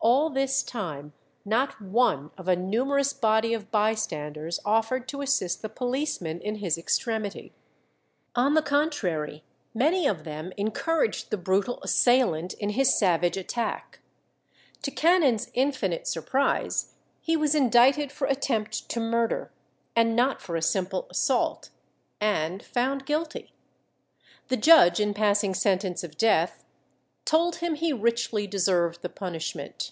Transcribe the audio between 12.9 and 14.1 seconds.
savage attack.